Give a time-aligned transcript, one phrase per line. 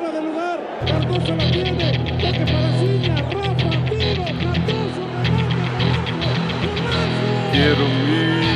[0.00, 0.58] fuera de lugar.
[0.86, 1.92] Cardoso la tiene.
[2.20, 3.16] Toque para Ciña.
[3.16, 4.24] Rafa, tiro.
[4.40, 5.74] Cardoso, remate.
[7.52, 8.46] Quiero mis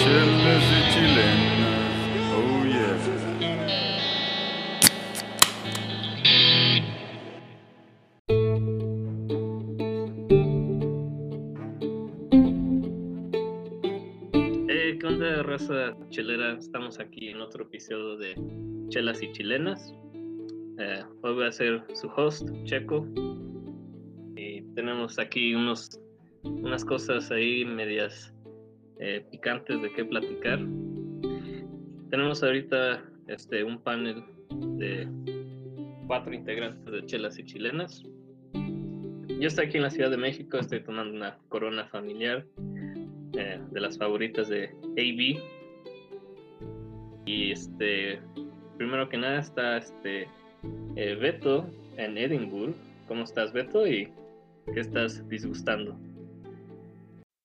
[0.00, 1.88] chelas y chilenas.
[2.34, 2.96] Oh yeah.
[14.68, 16.56] Eh, ¿Qué onda, raza chelera?
[16.58, 18.34] Estamos aquí en otro episodio de
[18.88, 19.94] Chelas y Chilenas.
[20.80, 23.04] Eh, hoy voy a ser su host, Checo.
[24.36, 26.00] Y tenemos aquí unos,
[26.44, 28.32] unas cosas ahí medias
[29.00, 30.60] eh, picantes de qué platicar.
[32.10, 34.22] Tenemos ahorita este, un panel
[34.78, 35.08] de
[36.06, 38.04] cuatro integrantes de Chelas y Chilenas.
[38.54, 42.46] Yo estoy aquí en la Ciudad de México, estoy tomando una corona familiar
[43.36, 45.42] eh, de las favoritas de AB.
[47.26, 48.20] Y este,
[48.76, 50.28] primero que nada está este
[50.96, 52.74] eh, Beto en Edinburgh.
[53.06, 53.86] ¿Cómo estás, Beto?
[53.86, 54.12] ¿Y
[54.72, 55.98] qué estás disgustando?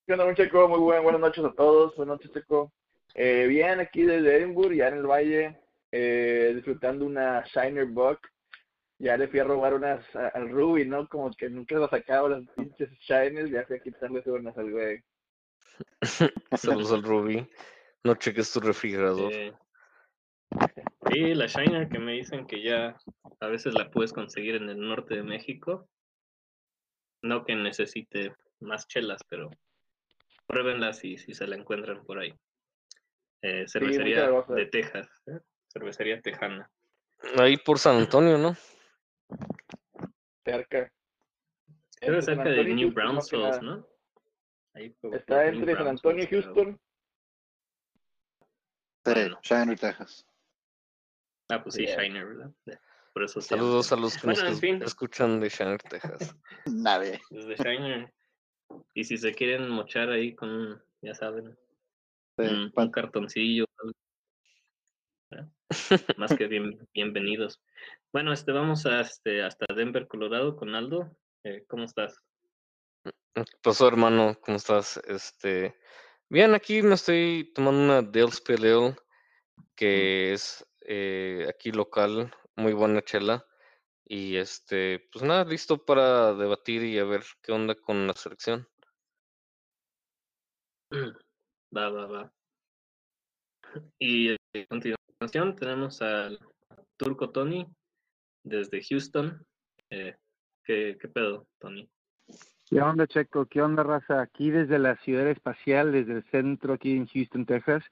[0.05, 0.67] ¿Qué onda, Checo?
[0.67, 1.95] Muy buen, buenas noches a todos.
[1.95, 2.71] Buenas noches, Checo.
[3.15, 5.59] Eh, bien, aquí desde Edinburgh, ya en el valle,
[5.91, 8.19] eh, disfrutando una Shiner Buck.
[8.99, 11.07] Ya le fui a robar unas a- al Ruby, ¿no?
[11.07, 15.01] Como que nunca las sacaba las pinches Shiners, ya fui a quitarles unas al güey.
[16.57, 17.47] Saludos al Ruby.
[18.03, 19.31] No cheques tu refrigerador.
[19.33, 19.53] Eh,
[21.09, 22.95] sí, la Shiner que me dicen que ya
[23.39, 25.87] a veces la puedes conseguir en el norte de México.
[27.21, 29.49] No que necesite más chelas, pero
[30.47, 32.33] pruébenla si, si se la encuentran por ahí.
[33.41, 35.39] Eh, cervecería de Texas, ¿eh?
[35.71, 36.69] cervecería tejana.
[37.37, 38.55] Ahí por San Antonio, ¿no?
[40.45, 40.91] Cerca.
[41.99, 43.61] Creo cerca de New nada.
[43.61, 43.87] ¿no?
[44.73, 46.27] Ahí por- Está por New entre San Antonio y.
[46.27, 46.79] Houston.
[49.05, 49.39] Sí, Bueno.
[49.43, 50.25] Shiner, Texas.
[51.49, 51.85] Ah, pues sí.
[51.85, 52.51] Shiner, ¿verdad?
[53.13, 54.83] Por eso llama Saludos a los que Bueno, nos en fin.
[54.83, 56.35] escuchan de Shiner, Texas.
[56.65, 57.21] Nadie.
[57.29, 58.13] Desde Shiner.
[58.93, 61.55] Y si se quieren mochar ahí con, ya saben,
[62.35, 63.65] Sí, un, cartoncillo.
[66.17, 67.61] Más que bien, bienvenidos.
[68.11, 71.15] Bueno, este vamos a, este, hasta Denver, Colorado con Aldo.
[71.43, 72.19] Eh, ¿Cómo estás?
[73.03, 74.35] ¿Qué pasó, hermano?
[74.41, 74.97] ¿Cómo estás?
[75.05, 75.75] Este,
[76.27, 78.95] bien, aquí me estoy tomando una Dale's Pale Ale,
[79.75, 83.45] que es eh, aquí local, muy buena chela.
[84.05, 88.67] Y este, pues nada, listo para debatir y a ver qué onda con la selección.
[91.75, 92.33] Va, va, va.
[93.97, 96.37] Y eh, a continuación tenemos al
[96.97, 97.65] Turco Tony
[98.43, 99.43] desde Houston.
[99.89, 100.15] Eh,
[100.63, 101.89] ¿qué, ¿Qué pedo, Tony?
[102.65, 103.45] ¿Qué onda, Checo?
[103.45, 104.21] ¿Qué onda, raza?
[104.21, 107.83] Aquí desde la ciudad espacial, desde el centro, aquí en Houston, Texas,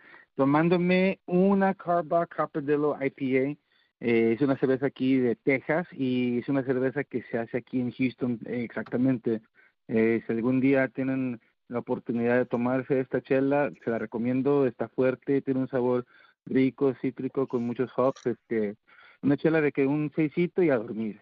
[0.46, 3.60] tomándome una Carback Copperdello IPA.
[4.00, 7.80] Eh, es una cerveza aquí de Texas y es una cerveza que se hace aquí
[7.80, 9.42] en Houston eh, exactamente.
[9.88, 14.66] Eh, si algún día tienen la oportunidad de tomarse esta chela, se la recomiendo.
[14.66, 16.08] Está fuerte, tiene un sabor
[16.48, 18.26] rico, cítrico, con muchos hops.
[18.26, 18.78] Este,
[19.22, 21.22] una chela de que un seisito y a dormir.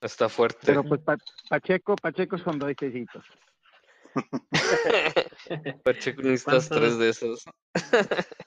[0.00, 0.60] Está fuerte.
[0.64, 1.18] Pero pues pa-
[1.50, 3.22] Pacheco, Pacheco son dos seisitos.
[5.84, 6.74] Pacheco, necesitas ¿Cuánto?
[6.80, 7.44] tres de esos.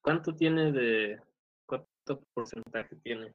[0.00, 1.20] ¿Cuánto tiene de...
[1.66, 3.34] ¿Cuánto porcentaje tiene?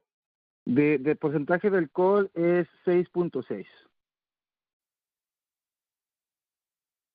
[0.66, 3.66] De, de porcentaje de alcohol es 6.6.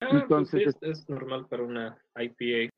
[0.02, 2.70] Ah, pues Entonces, sí, es, es normal para una IPA.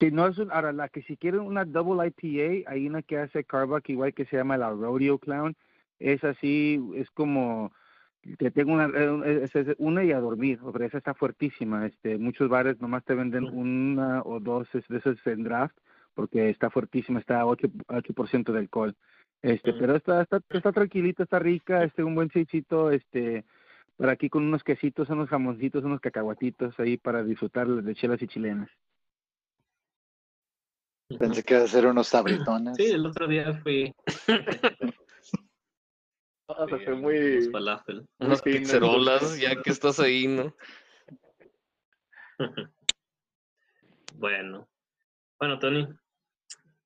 [0.00, 3.18] Si no es un- ahora la que si quieren una double IPA, hay una que
[3.18, 5.56] hace Carback igual que se llama la Rodeo Clown.
[5.98, 7.72] Es así, es como
[8.38, 11.86] que tengo una, eh, es una y a dormir, pero esa está fuertísima.
[11.86, 15.76] Este, muchos bares nomás te venden una o dos es- de esas en draft
[16.14, 18.94] porque está fuertísima, está a 8, 8% de alcohol.
[19.42, 23.44] Este, pero está, está, está tranquilita, está rica, este, un buen seisito, este,
[23.96, 28.28] por aquí con unos quesitos, unos jamoncitos, unos cacahuatitos ahí para disfrutar de chelas y
[28.28, 28.70] chilenas.
[31.18, 32.76] Pensé que iba a ser unos sabritones.
[32.76, 33.92] Sí, el otro día fui...
[36.46, 37.36] Fue a muy...
[37.36, 38.06] unos falafel.
[38.18, 40.54] Unas fino, pizzerolas, ya que estás ahí, ¿no?
[44.16, 44.68] Bueno.
[45.40, 45.88] Bueno, Tony.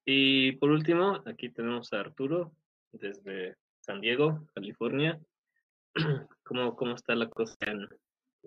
[0.06, 2.52] Y por último, aquí tenemos a Arturo
[2.92, 5.20] desde San Diego, California.
[6.42, 7.86] ¿Cómo, cómo está la cosa en,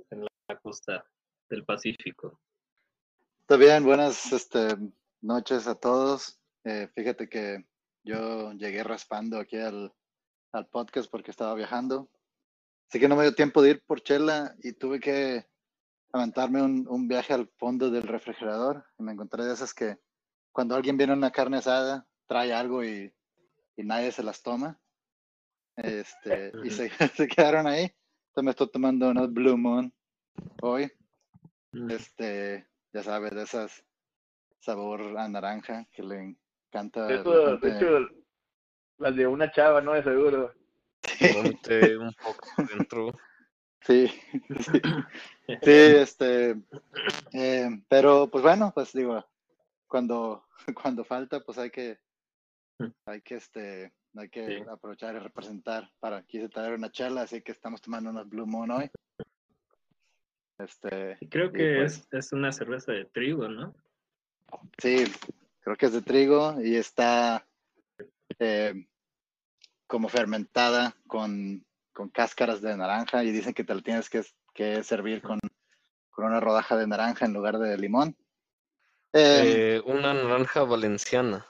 [0.10, 1.06] en la costa
[1.48, 2.40] del Pacífico?
[3.42, 4.76] Está bien, buenas este,
[5.22, 6.40] noches a todos.
[6.64, 7.66] Eh, fíjate que
[8.04, 9.94] yo llegué raspando aquí al,
[10.52, 12.10] al podcast porque estaba viajando.
[12.90, 15.48] Así que no me dio tiempo de ir por chela y tuve que
[16.12, 19.98] aventarme un, un viaje al fondo del refrigerador y me encontré de esas que
[20.52, 23.14] cuando alguien viene a una carne asada, trae algo y,
[23.78, 24.80] y nadie se las toma.
[25.78, 27.84] Este, y se, se quedaron ahí.
[27.84, 29.94] Entonces me estoy tomando unas Blue Moon
[30.62, 30.92] hoy.
[31.72, 31.92] Mm.
[31.92, 33.86] Este, ya sabes, de esas
[34.60, 36.38] sabor a naranja que le
[36.70, 37.08] encanta.
[37.08, 38.08] De hecho,
[39.02, 39.94] las de una chava, ¿no?
[39.94, 40.54] De seguro.
[41.34, 43.12] Ponte un poco dentro.
[43.82, 44.08] Sí,
[44.60, 44.82] sí,
[45.48, 46.56] sí, este,
[47.34, 49.26] eh, pero pues bueno, pues digo,
[49.88, 50.46] cuando,
[50.82, 51.98] cuando falta, pues hay que,
[53.06, 54.64] hay que, este, hay que Sí.
[54.70, 58.70] aprovechar y representar para, quise traer una chela, así que estamos tomando unas Blue Moon
[58.70, 58.92] hoy.
[60.60, 63.74] Este, creo que pues, es, es una cerveza de trigo, ¿no?
[64.78, 65.06] Sí,
[65.62, 67.48] creo que es de trigo y está
[68.38, 68.88] eh,
[69.92, 74.22] como fermentada con, con cáscaras de naranja y dicen que te la tienes que,
[74.54, 75.38] que servir con,
[76.12, 78.16] con una rodaja de naranja en lugar de limón.
[79.12, 81.46] Eh, Eh, una naranja valenciana.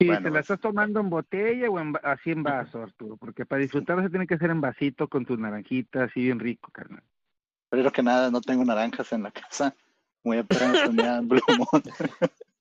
[0.00, 3.16] ¿Y Bueno, te la estás tomando en botella o en, así en vaso, Arturo?
[3.16, 6.68] Porque para disfrutar se tiene que hacer en vasito con tus naranjitas, así bien rico,
[6.72, 7.04] carnal.
[7.68, 9.72] primero que nada, no tengo naranjas en la casa.
[10.24, 11.82] Muy apenas tenía Blue Moon.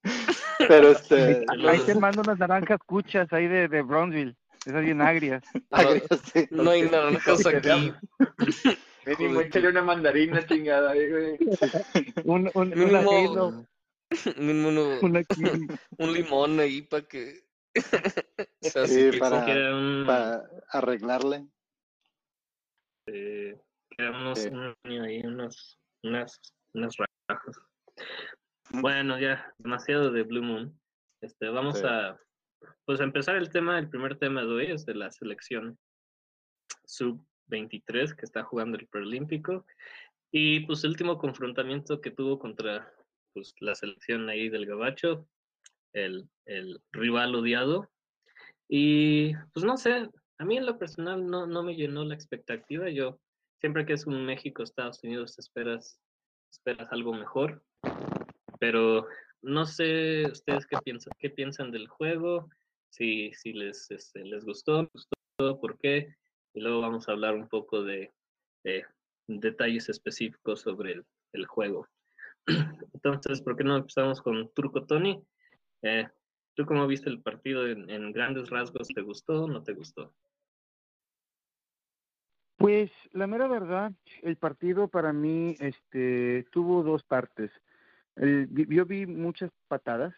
[0.68, 5.02] Pero este, Ahí, ahí te mando unas naranjas cuchas ahí de, de Brownsville, esas bien
[5.02, 5.44] agrias.
[5.72, 6.48] agrias, sí.
[6.52, 6.90] No hay que
[7.62, 7.94] sea- aquí.
[9.06, 11.38] Mínimo, Joder, échale una mandarina chingada, eh.
[12.24, 13.66] Un, un, Halo,
[14.38, 15.24] Mínimo uno- una
[15.98, 17.42] un limón ahí para que
[18.62, 21.48] sea Sí, para- un, Para arreglarle.
[23.08, 23.60] eh,
[23.98, 24.50] unos, Sí.
[24.50, 26.40] un- ahí, unos, unas,
[26.74, 26.96] unas
[27.28, 27.60] rajas.
[28.70, 30.80] Bueno, ya, demasiado de Blue Moon.
[31.22, 31.86] Este, vamos Sí.
[31.88, 32.18] a
[32.86, 35.78] pues empezar el tema, el primer tema de hoy es de la selección
[36.86, 39.66] sub-23 que está jugando el preolímpico
[40.32, 42.94] y pues el último confrontamiento que tuvo contra
[43.34, 45.28] pues la selección ahí del Gabacho,
[45.94, 47.90] el, el rival odiado.
[48.68, 52.90] Y pues no sé, a mí en lo personal no, no me llenó la expectativa.
[52.90, 53.20] Yo
[53.60, 56.00] siempre que es un México-Estados Unidos esperas,
[56.52, 57.64] esperas algo mejor.
[58.60, 59.08] Pero
[59.42, 62.50] no sé ustedes qué piensan, qué piensan del juego,
[62.90, 66.16] si, si les, este, les gustó, gustó, por qué.
[66.54, 68.12] Y luego vamos a hablar un poco de,
[68.64, 68.86] de
[69.28, 71.88] detalles específicos sobre el, el juego.
[72.94, 75.24] Entonces, ¿por qué no empezamos con Turco Tony?
[75.84, 76.08] Eh,
[76.56, 78.90] ¿Tú cómo viste el partido en, en grandes rasgos?
[78.90, 80.14] ¿Te gustó o no te gustó?
[82.58, 83.92] Pues la mera verdad,
[84.22, 87.52] el partido para mí este, tuvo dos partes.
[88.22, 90.14] El- yo vi muchas patadas.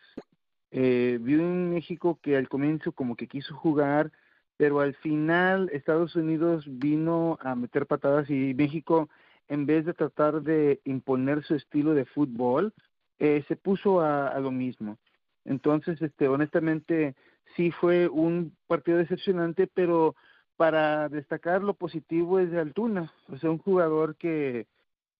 [0.71, 4.11] Eh, vi un México que al comienzo como que quiso jugar,
[4.57, 9.09] pero al final Estados Unidos vino a meter patadas y México,
[9.47, 12.73] en vez de tratar de imponer su estilo de fútbol,
[13.19, 14.97] eh, se puso a, a lo mismo.
[15.45, 17.15] Entonces, este, honestamente,
[17.55, 20.15] sí fue un partido decepcionante, pero
[20.57, 24.67] para destacar lo positivo es de Altuna, o sea, un jugador que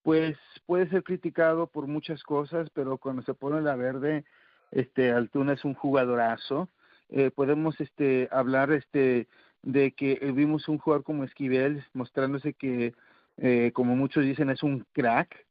[0.04, 0.36] pues
[0.66, 4.24] puede ser criticado por muchas cosas, pero cuando se pone la verde,
[4.70, 6.68] este Altuna es un jugadorazo.
[7.08, 9.28] Eh, podemos este hablar este
[9.62, 12.92] de que vimos un jugador como Esquivel mostrándose que
[13.38, 15.46] eh, como muchos dicen es un crack.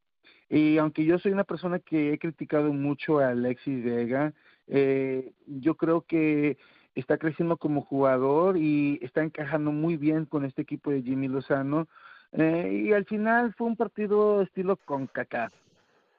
[0.49, 4.33] Y aunque yo soy una persona que he criticado mucho a Alexis Vega,
[4.67, 6.59] eh, yo creo que
[6.93, 11.87] está creciendo como jugador y está encajando muy bien con este equipo de Jimmy Lozano.
[12.33, 15.51] Eh, y al final fue un partido estilo con caca,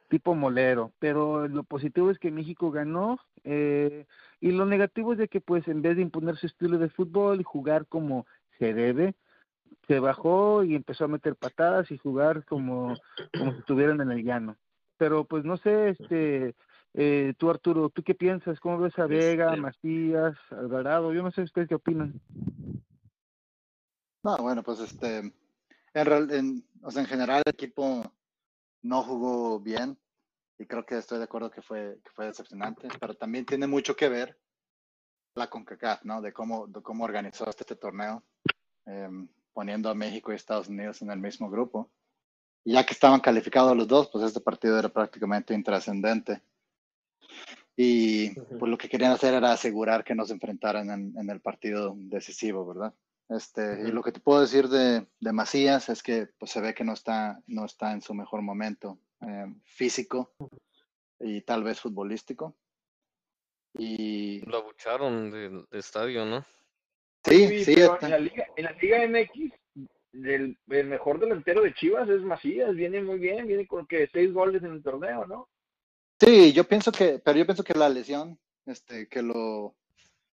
[0.08, 4.06] tipo molero, pero lo positivo es que México ganó eh,
[4.40, 7.40] y lo negativo es de que pues en vez de imponer su estilo de fútbol
[7.40, 8.26] y jugar como
[8.58, 9.14] se debe,
[9.88, 12.96] se bajó y empezó a meter patadas y jugar como,
[13.36, 14.56] como si estuvieran en el llano.
[14.96, 16.54] Pero pues no sé, este,
[16.94, 18.60] eh, tú Arturo, ¿tú qué piensas?
[18.60, 21.12] ¿Cómo ves a Vega, Este- Macías, Alvarado?
[21.12, 22.20] Yo no sé ustedes qué opinan.
[24.22, 25.32] No, bueno, pues este,
[25.94, 28.12] en, en, o sea, en general el equipo
[28.82, 29.98] no jugó bien
[30.58, 33.96] y creo que estoy de acuerdo que fue, que fue decepcionante, pero también tiene mucho
[33.96, 34.38] que ver
[35.34, 36.20] la CONCACAF, ¿no?
[36.20, 38.22] De cómo, de cómo organizó este, este torneo,
[38.86, 41.90] em, poniendo a México y Estados Unidos en el mismo grupo.
[42.64, 46.40] Y ya que estaban calificados los dos, pues este partido era prácticamente intrascendente.
[47.76, 51.40] Y pues lo que querían hacer era asegurar que no se enfrentaran en, en el
[51.40, 52.94] partido decisivo, ¿verdad?
[53.28, 56.74] Este, y lo que te puedo decir de, de Macías es que pues, se ve
[56.74, 60.34] que no está, no está en su mejor momento eh, físico
[61.20, 62.54] y tal vez futbolístico.
[63.76, 66.44] Y Lo abucharon del estadio, ¿no?
[67.24, 69.52] sí, sí, pero está- en la Liga, en la Liga MX,
[70.12, 74.32] el, el mejor delantero de Chivas es Macías, viene muy bien, viene con que seis
[74.32, 75.48] goles en el torneo, ¿no?
[76.20, 79.74] sí, yo pienso que, pero yo pienso que la lesión este, que lo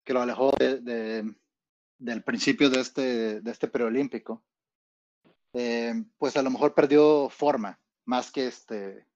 [0.04, 1.34] que lo alejó de, de-
[2.00, 4.42] del principio de este, de este preolímpico,
[5.52, 9.06] eh, pues a lo mejor perdió forma, más que este,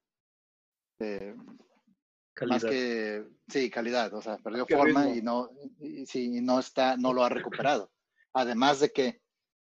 [1.01, 2.69] eh, más Calidad.
[2.69, 5.17] que, sí, calidad, o sea, perdió forma ritmo.
[5.17, 5.51] y no,
[5.81, 7.91] y, sí, y no está, no lo ha recuperado.
[8.33, 9.23] Además de que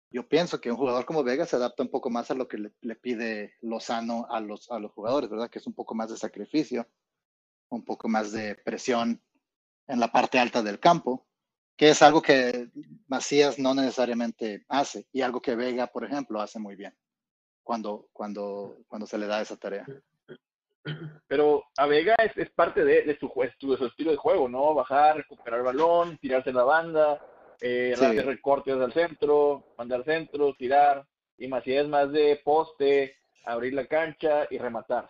[0.09, 2.57] yo pienso que un jugador como Vega se adapta un poco más a lo que
[2.57, 5.49] le, le pide Lozano a los, a los jugadores, ¿verdad?
[5.49, 6.87] Que es un poco más de sacrificio,
[7.69, 9.21] un poco más de presión
[9.87, 11.27] en la parte alta del campo,
[11.75, 12.69] que es algo que
[13.07, 16.95] Macías no necesariamente hace y algo que Vega, por ejemplo, hace muy bien
[17.63, 19.85] cuando, cuando, cuando se le da esa tarea.
[21.27, 24.73] Pero a Vega es, es parte de, de su, de su estilo de juego, ¿no?
[24.73, 27.25] Bajar, recuperar el balón, tirarse la banda,
[27.61, 28.03] eh, Sí.
[28.03, 31.05] hacer recortes al centro, mandar centro, tirar.
[31.37, 35.09] Y Macías más de poste, abrir la cancha y rematar.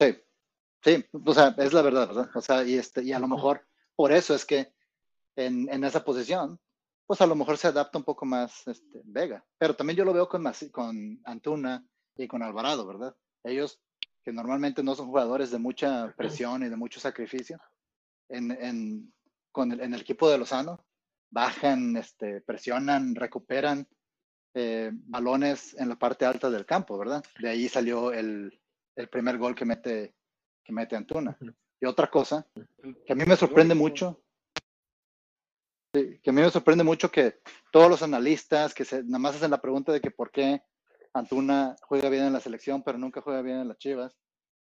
[0.00, 0.16] Sí,
[0.82, 2.30] sí, o sea, es la verdad, ¿verdad?
[2.34, 3.66] O sea, y, este, y a lo mejor
[3.96, 4.72] por eso es que
[5.38, 6.58] en, en esa posición,
[7.06, 9.44] pues a lo mejor se adapta un poco más este, Vega.
[9.56, 13.16] Pero también yo lo veo con, con Antuna y con Alvarado, ¿verdad?
[13.44, 13.80] Ellos
[14.24, 17.58] que normalmente no son jugadores de mucha presión y de mucho sacrificio,
[18.28, 19.14] en, en,
[19.52, 20.84] con el, en el equipo de Lozano,
[21.30, 23.86] bajan, este, presionan, recuperan
[24.54, 27.24] eh, balones en la parte alta del campo, ¿verdad?
[27.40, 28.60] De ahí salió el,
[28.96, 30.14] el primer gol que mete,
[30.64, 31.38] que mete Antuna.
[31.80, 32.46] Y otra cosa
[33.06, 34.20] que a mí me sorprende mucho,
[35.98, 37.40] sí, que a mí me sorprende mucho que
[37.72, 40.62] todos los analistas que se, nada más hacen la pregunta de que por qué
[41.14, 44.16] Antuna juega bien en la selección, pero nunca juega bien en las Chivas.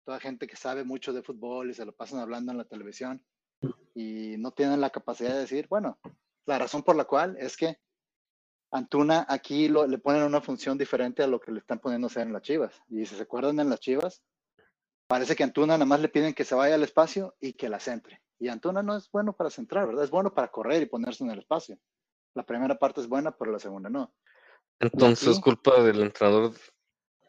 [0.05, 3.25] Toda gente que sabe mucho de fútbol y se lo pasan hablando en la televisión
[3.95, 5.99] y no tienen la capacidad de decir, bueno,
[6.47, 7.79] la razón por la cual es que
[8.71, 12.27] Antuna aquí lo- le ponen una función diferente a lo que le están poniendo hacer
[12.27, 12.75] en las Chivas.
[12.89, 14.23] Y si se acuerdan en las Chivas,
[15.07, 17.81] parece que Antuna nada más le piden que se vaya al espacio y que la
[17.81, 18.21] centre.
[18.39, 20.05] Y Antuna no es bueno para centrar, ¿verdad?
[20.05, 21.79] Es bueno para correr y ponerse en el espacio.
[22.35, 24.13] La primera parte es buena, pero la segunda no.
[24.81, 26.53] Entonces, aquí- culpa del entrenador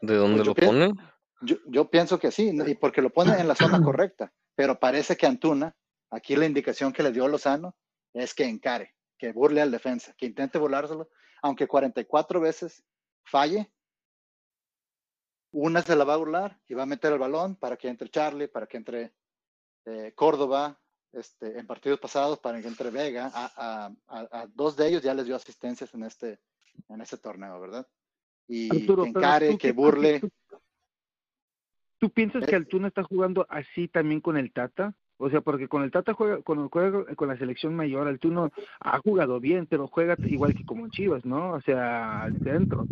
[0.01, 0.93] de dónde Pues yo lo pone.
[1.41, 5.15] Yo, yo pienso que sí, y porque lo pone en la zona correcta, pero parece
[5.15, 5.75] que Antuna,
[6.09, 7.75] aquí la indicación que le dio Lozano
[8.13, 11.09] es que encare, que burle al defensa, que intente burlárselo,
[11.43, 12.83] aunque 44 veces
[13.25, 13.71] falle,
[15.57, 18.09] una se la va a burlar y va a meter el balón para que entre
[18.09, 19.13] Charlie, para que entre
[19.85, 20.77] eh, Córdoba,
[21.13, 25.01] este, en partidos pasados, para que entre Vega, a, a- a- a dos de ellos
[25.01, 26.39] ya les dio asistencias en este,
[26.89, 27.87] en este torneo, ¿verdad?
[28.47, 30.19] Y Arturo, que encare, tú que burle.
[30.19, 30.29] tú-
[31.99, 32.45] ¿Tú piensas Eh.
[32.47, 34.93] que Altuna está jugando así también con el Tata?
[35.17, 38.49] O sea, porque con el Tata juega, con, juega con la selección mayor, Altuna
[38.81, 41.53] ha jugado bien, pero juega igual que como Chivas, ¿no?
[41.53, 42.85] O sea, al centro.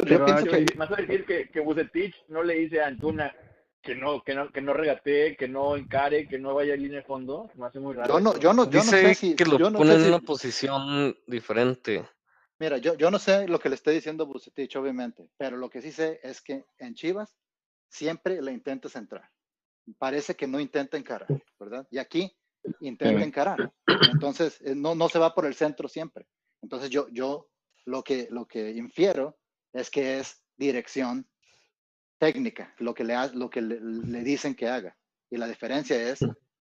[0.00, 3.34] Pues yo pienso que Más a decir que, que Bucetich no le dice a Antuna
[3.82, 6.98] que no, que no, que no regatee, que no encare, que no vaya a línea
[6.98, 7.48] de fondo.
[7.54, 8.14] Me hace muy raro.
[8.14, 9.96] Yo no, yo no, yo no Dice sé si, que lo yo no pone sé
[9.96, 12.08] en si- una posición diferente.
[12.58, 15.80] mira, yo, yo no sé lo que le esté diciendo Bucetich, obviamente, pero lo que
[15.80, 17.36] sí sé es que en Chivas
[17.88, 19.30] siempre le intenta centrar.
[19.98, 21.86] Parece que no intenta encarar, ¿verdad?
[21.92, 22.36] Y aquí
[22.80, 23.72] intenta encarar.
[23.86, 26.26] Entonces, eh, no, no se va por el centro siempre.
[26.60, 27.48] Entonces, yo, yo
[27.84, 29.38] lo que, lo que infiero
[29.72, 31.26] es que es dirección
[32.18, 34.96] técnica, lo que le, ha- lo que le, le dicen que haga.
[35.30, 36.20] Y la diferencia es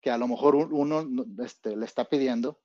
[0.02, 2.60] que a lo mejor un- uno no- este, le está pidiendo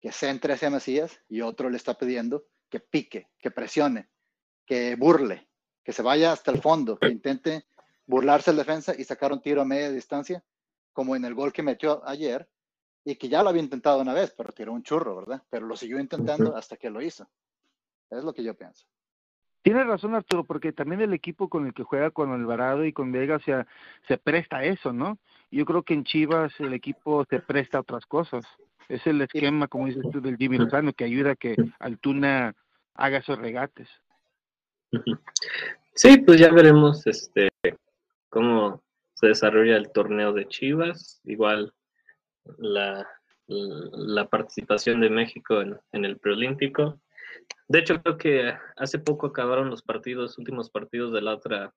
[0.00, 4.08] que centre hacia Macías y otro le está pidiendo que pique, que presione,
[4.66, 5.48] que burle,
[5.82, 7.64] que se vaya hasta el fondo, que intente
[8.06, 10.44] burlarse el defensa y sacar un tiro a media distancia,
[10.92, 12.48] como en el gol que metió ayer,
[13.06, 15.42] y que ya lo había intentado una vez, pero tiró un churro, ¿verdad?
[15.50, 17.28] Pero lo siguió intentando hasta que lo hizo.
[18.10, 18.86] Es lo que yo pienso.
[19.64, 23.12] Tienes razón, Arturo, porque también el equipo con el que juega con Alvarado y con
[23.12, 25.16] Vega, se presta a eso, ¿no?
[25.50, 28.44] Yo creo que en Chivas el equipo se presta a otras cosas.
[28.90, 32.54] Es el esquema, como dices tú, del Jimmy Lozano, que ayuda a que Altuna
[32.92, 33.88] haga esos regates.
[35.94, 37.48] Sí, pues ya veremos este
[38.28, 38.82] cómo
[39.14, 41.72] se desarrolla el torneo de Chivas, igual
[42.58, 43.08] la,
[43.46, 47.00] la participación de México en, en el preolímpico.
[47.68, 51.74] De hecho, creo que hace poco acabaron los partidos, últimos partidos de la otra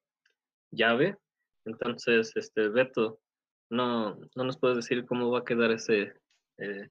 [0.72, 1.18] llave.
[1.66, 3.20] Entonces, este Beto,
[3.70, 6.14] no, no nos puedes decir cómo va a quedar ese
[6.58, 6.90] eh,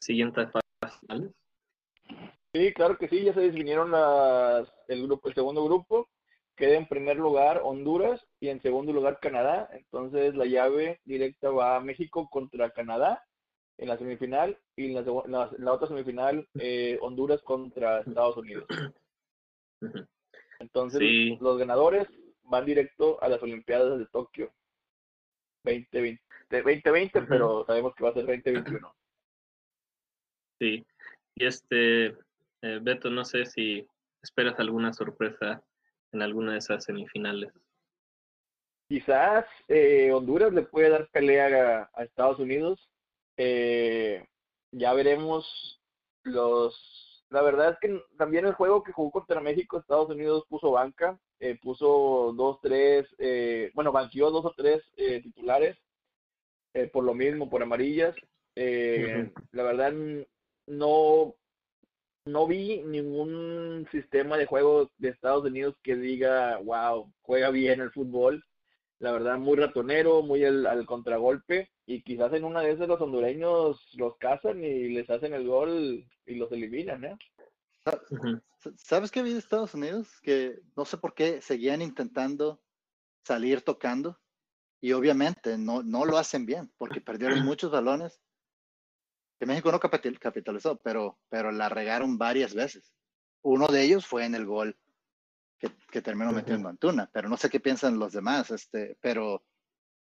[0.00, 1.32] siguiente fase.
[2.54, 6.08] Sí, claro que sí, ya se definieron las, el grupo, el segundo grupo.
[6.54, 9.68] Queda en primer lugar Honduras y en segundo lugar Canadá.
[9.72, 13.24] Entonces la llave directa va a México contra Canadá
[13.78, 18.36] en la semifinal y en la, segu- la, la otra semifinal eh, Honduras contra Estados
[18.36, 18.64] Unidos.
[20.60, 21.36] Entonces Sí.
[21.40, 22.06] los ganadores
[22.44, 24.52] van directo a las Olimpiadas de Tokio
[25.64, 26.20] 2020.
[26.50, 27.28] 20, 2020, Ujú.
[27.28, 28.94] pero sabemos que va a ser 2021.
[30.60, 30.86] Sí.
[31.34, 32.06] Y este,
[32.62, 33.86] eh, Beto, no sé si
[34.22, 35.62] esperas alguna sorpresa
[36.12, 37.50] en alguna de esas semifinales.
[38.88, 42.90] Quizás eh, Honduras le puede dar pelea a, a Estados Unidos.
[43.36, 44.24] Eh,
[44.72, 45.80] ya veremos
[46.22, 47.24] los...
[47.30, 51.18] La verdad es que también el juego que jugó contra México, Estados Unidos puso banca,
[51.40, 55.78] eh, puso dos, tres, eh, bueno, banqueó dos o tres eh, titulares
[56.74, 58.14] eh, por lo mismo, por amarillas.
[58.54, 59.94] Eh, La verdad
[60.66, 61.34] no
[62.24, 67.90] no vi ningún sistema de juego de Estados Unidos que diga, wow, juega bien el
[67.90, 68.44] fútbol.
[69.00, 71.71] La verdad, muy ratonero, muy al, al contragolpe.
[71.86, 76.06] Y quizás en una de esas los hondureños los cazan y les hacen el gol
[76.26, 77.16] y los eliminan, ¿eh?
[78.76, 80.20] ¿Sabes qué vi de Estados Unidos?
[80.22, 82.62] Que no sé por qué seguían intentando
[83.24, 84.20] salir tocando
[84.80, 88.20] y obviamente no, no lo hacen bien porque perdieron muchos balones
[89.40, 92.94] que México no capital- capitalizó, pero, pero la regaron varias veces.
[93.42, 94.76] Uno de ellos fue en el gol
[95.58, 99.42] que, que terminó metiendo Antuna, pero no sé qué piensan los demás, este, pero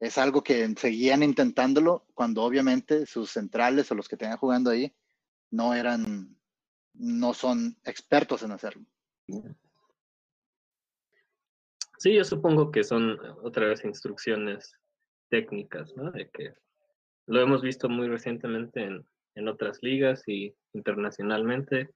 [0.03, 4.93] es algo que seguían intentándolo cuando obviamente sus centrales o los que tenían jugando ahí
[5.53, 6.37] no eran,
[6.95, 8.85] no son expertos en hacerlo.
[11.99, 14.75] Sí, yo supongo que son otra vez instrucciones
[15.29, 16.11] técnicas, ¿no?
[16.11, 16.53] De que
[17.27, 19.07] lo hemos visto muy recientemente en,
[19.37, 21.91] en otras ligas y internacionalmente,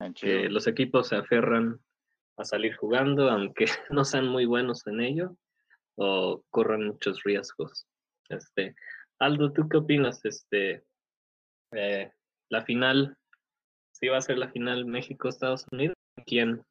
[0.00, 1.78] En que los equipos se aferran
[2.36, 5.36] a salir jugando, aunque no sean muy buenos en ello,
[5.96, 7.86] o corran muchos riesgos.
[8.28, 8.74] Este,
[9.18, 10.24] Aldo, ¿tú qué opinas?
[10.24, 10.84] Este,
[11.72, 12.12] eh,
[12.48, 13.16] la final,
[13.92, 15.96] si va a ser la final México-Estados Unidos,
[16.26, 16.64] ¿quién,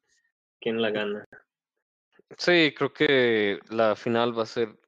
[0.60, 1.24] quién la gana?
[2.38, 4.78] Sí, creo que la final va a ser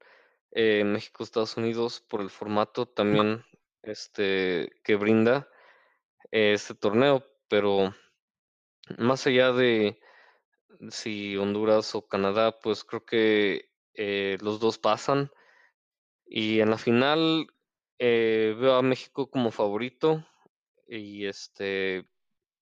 [0.53, 3.45] eh, México-Estados Unidos por el formato también
[3.83, 5.49] este, que brinda
[6.31, 7.95] eh, este torneo, pero
[8.99, 9.99] más allá de
[10.91, 15.31] si Honduras o Canadá, pues creo que eh, los dos pasan
[16.27, 17.47] y en la final
[17.99, 20.25] eh, veo a México como favorito
[20.89, 22.09] y este,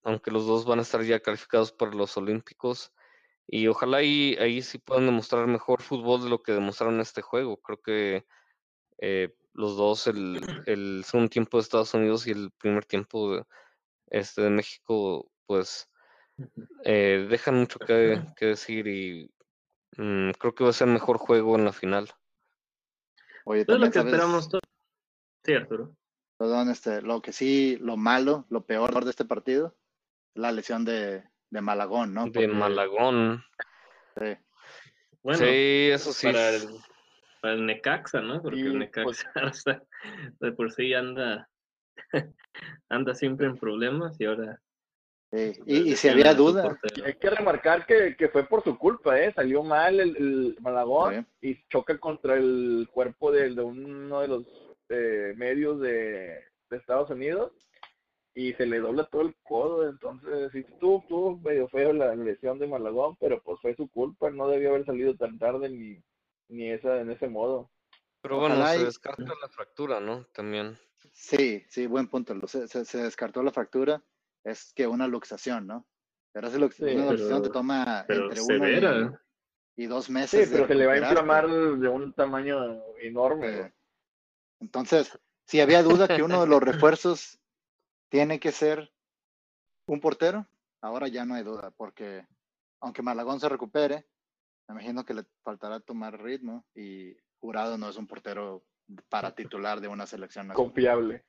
[0.03, 2.92] aunque los dos van a estar ya calificados para los Olímpicos.
[3.47, 7.23] Y ojalá ahí, ahí sí puedan demostrar mejor fútbol de lo que demostraron en este
[7.23, 7.57] juego.
[7.59, 8.25] Creo que
[8.99, 13.45] eh, los dos, el, el segundo tiempo de Estados Unidos y el primer tiempo de,
[14.09, 15.88] este, de México, pues
[16.85, 19.31] eh, dejan mucho que, que decir y
[19.96, 22.09] mm, creo que va a ser mejor juego en la final.
[23.44, 24.62] Oye, Es lo que sabes, esperamos todos.
[25.44, 25.96] Sí, Arturo.
[26.38, 29.74] perdón, este, lo que sí, lo malo, lo peor de este partido,
[30.35, 32.24] es la lesión de, de Malagón, ¿no?
[32.26, 33.44] De Porque, Malagón.
[34.16, 34.37] sí,
[35.22, 36.26] Bueno, sí, eso sí.
[36.28, 36.68] para el,
[37.40, 38.40] para el Necaxa, ¿no?
[38.40, 39.83] Porque el Necaxa pues- o sea,
[40.40, 41.48] de por sí anda,
[42.88, 44.61] anda siempre en problemas y ahora.
[45.33, 45.53] Sí.
[45.66, 49.33] Y, y si había duda, hay que remarcar que, que fue por su culpa, ¿eh?
[49.35, 51.49] Salió mal el, el Malagón Sí.
[51.51, 54.45] y choca contra el cuerpo de, de uno de los
[54.88, 57.53] eh, medios de, de Estados Unidos
[58.35, 59.88] y se le dobla todo el codo.
[59.88, 64.31] Entonces, sí, estuvo, estuvo medio feo la lesión de Malagón, pero pues fue su culpa.
[64.31, 66.03] No debió haber salido tan tarde ni,
[66.49, 67.71] ni esa, en ese modo.
[68.23, 70.25] Pero bueno, Ojalá se y- descarta la fractura, ¿no?
[70.33, 70.79] También.
[71.12, 72.35] sí, sí, buen punto.
[72.35, 74.01] lo- Se, se- se descartó la fractura,
[74.44, 75.87] es que una luxación, ¿no?
[76.33, 78.68] Pero esa lux- Sí, una luxación te toma entre uno
[79.76, 80.50] y, y dos Sí, meses.
[80.50, 83.72] de pero se le va a inflamar de un tamaño enorme.
[84.61, 87.38] Entonces, si había duda que uno de los refuerzos
[88.09, 88.92] tiene que ser
[89.87, 90.46] un portero,
[90.81, 92.26] ahora ya no hay duda, porque
[92.81, 94.07] aunque Malagón se recupere,
[94.68, 98.64] me imagino que le faltará tomar ritmo y Jurado no es un portero
[99.09, 100.66] para titular de una selección nacional.
[100.72, 101.24] Confiable.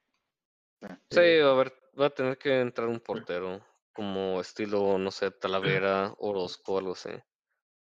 [1.09, 3.61] Sí, va a, haber, va a tener que entrar un portero,
[3.93, 7.11] como estilo, no sé, Talavera, Orozco, algo así.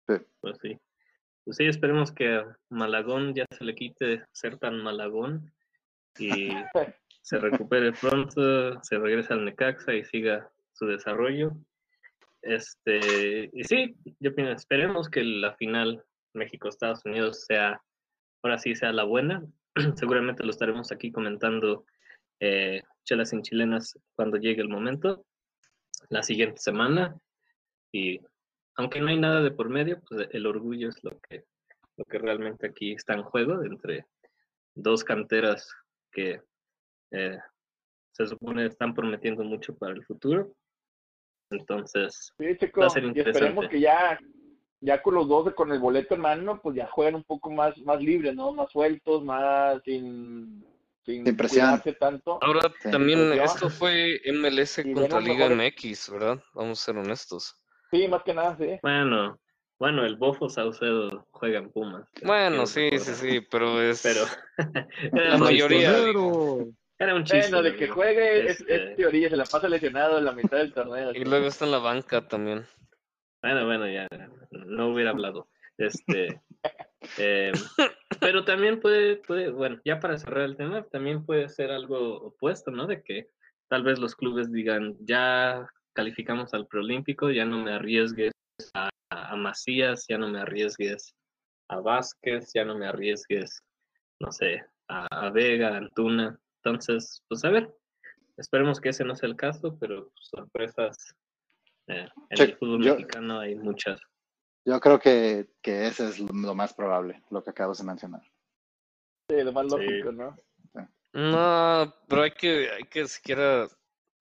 [0.05, 0.79] Pues sí.
[1.43, 5.51] Pues sí, esperemos que a Malagón ya se le quite ser tan Malagón
[6.17, 6.49] y
[7.21, 11.51] se recupere pronto, se regrese al Necaxa y siga su desarrollo.
[12.41, 17.81] Este, y sí, yo pienso, esperemos que la final México-Estados Unidos sea,
[18.43, 19.43] ahora sí sea la buena.
[19.95, 21.85] Seguramente lo estaremos aquí comentando
[22.39, 25.25] eh, chelas en chilenas cuando llegue el momento,
[26.09, 27.19] la siguiente semana.
[27.91, 28.19] Y
[28.75, 31.45] aunque no hay nada de por medio, pues el orgullo es lo que,
[31.97, 34.05] lo que realmente aquí está en juego entre
[34.75, 35.69] dos canteras
[36.11, 36.41] que
[37.11, 37.37] eh,
[38.11, 40.53] se supone están prometiendo mucho para el futuro.
[41.51, 43.69] Entonces, Sí, Checo, Va a ser y esperemos interesante.
[43.69, 44.19] que ya,
[44.81, 47.77] ya con los 12, con el boleto en mano, pues ya juegan un poco más,
[47.79, 48.53] más libres, ¿no?
[48.53, 50.63] Más sueltos, más sin,
[51.05, 52.37] sin cuidarse tanto.
[52.41, 52.91] Ahora Sí.
[52.91, 56.43] también esto fue MLS Y contra Liga MX, ¿verdad?
[56.53, 57.55] Vamos a ser honestos.
[57.91, 58.77] Sí, más que nada, sí.
[58.83, 59.39] Bueno,
[59.79, 62.07] bueno, el Bofo Saucedo juega en Pumas.
[62.23, 64.01] Bueno, sí, sí, sí, pero es...
[64.03, 64.25] Pero
[65.13, 65.91] era La mayoría,
[66.99, 67.49] Era un chiste.
[67.49, 70.57] Bueno, de que juegue es, Este- es teoría, se la pasa lesionado en la mitad
[70.57, 71.11] del torneo.
[71.15, 72.65] Y luego está en la banca también.
[73.41, 74.05] Bueno, bueno, ya
[74.51, 75.47] no hubiera hablado.
[75.77, 76.41] Este,
[77.17, 77.51] eh,
[78.19, 82.71] pero también puede, puede, bueno, ya para cerrar el tema, también puede ser algo opuesto,
[82.71, 82.87] ¿no?
[82.87, 83.29] De que
[83.67, 88.31] tal vez los clubes digan, ya calificamos al preolímpico, ya no me arriesgues
[88.73, 91.13] a, a Macías, ya no me arriesgues
[91.69, 93.61] a Vázquez, ya no me arriesgues,
[94.19, 96.39] no sé, a, a Vega, a Antuna.
[96.63, 97.73] Entonces, pues a ver,
[98.37, 100.97] esperemos que ese no sea el caso, pero sorpresas
[101.87, 103.99] eh, en Che, el fútbol yo- mexicano hay muchas.
[104.69, 108.21] Yo creo que, que ese es lo, lo más probable, lo que acabas de mencionar.
[109.27, 109.71] Sí, lo más Sí.
[109.71, 110.37] lógico, ¿no?
[111.11, 113.67] No, pero hay que, hay que siquiera,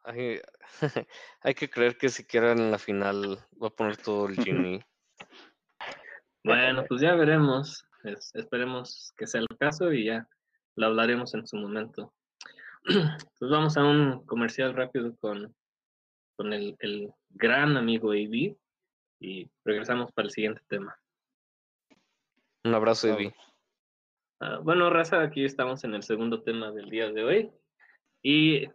[0.04, 0.40] hay,
[1.42, 4.80] hay que creer que siquiera en la final va a poner todo el Gini.
[6.44, 7.84] Bueno, pues ya veremos.
[8.04, 10.26] Es- esperemos que sea el caso y ya
[10.76, 12.14] lo hablaremos en su momento.
[13.38, 15.54] Pues vamos a un comercial rápido con,
[16.36, 18.56] con el, el gran amigo AB
[19.20, 20.98] y regresamos para el siguiente tema.
[22.64, 23.32] Un abrazo, Evi.
[24.40, 27.50] Ah, bueno, Raza, aquí estamos en el segundo tema del día de hoy.
[28.22, 28.66] Y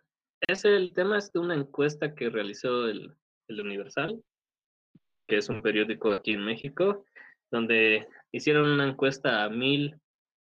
[0.47, 3.15] es el tema es de una encuesta que realizó el,
[3.47, 4.21] el Universal,
[5.27, 7.05] que es un periódico aquí en México,
[7.51, 9.99] donde hicieron una encuesta a mil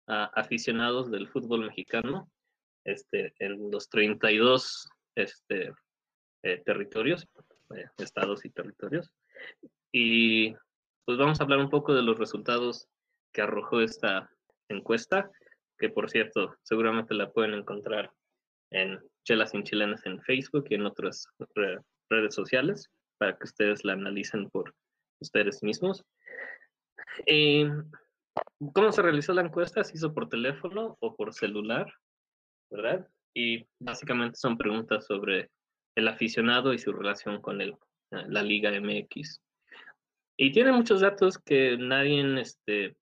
[0.08, 2.30] aficionados del fútbol mexicano
[2.84, 5.72] este, en los 32 este,
[6.42, 7.28] eh, territorios,
[7.76, 9.12] eh, estados y territorios.
[9.92, 10.54] Y
[11.04, 12.88] pues vamos a hablar un poco de los resultados
[13.32, 14.30] que arrojó esta
[14.68, 15.30] encuesta,
[15.78, 18.12] que por cierto, seguramente la pueden encontrar
[18.70, 23.84] en Chelas sin Chilenas en Facebook y en otras re- redes sociales para que ustedes
[23.84, 24.74] la analicen por
[25.20, 26.04] ustedes mismos.
[27.26, 27.70] Eh,
[28.74, 29.82] ¿Cómo se realizó la encuesta?
[29.84, 31.92] Se hizo por teléfono o por celular,
[32.70, 33.08] ¿verdad?
[33.34, 35.50] Y básicamente son preguntas sobre
[35.96, 37.70] el aficionado y su relación con el,
[38.10, 39.42] eh, la Liga MX.
[40.40, 42.96] Y tiene muchos datos que nadie este,